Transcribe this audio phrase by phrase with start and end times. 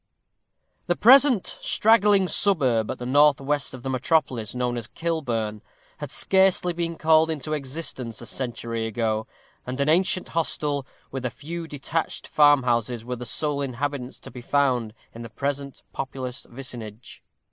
[0.87, 5.61] _The present straggling suburb at the north west of the metropolis, known as Kilburn,
[5.99, 9.27] had scarcely been called into existence a century ago,
[9.63, 14.41] and an ancient hostel, with a few detached farmhouses, were the sole habitations to be
[14.41, 17.23] found in the present populous vicinage.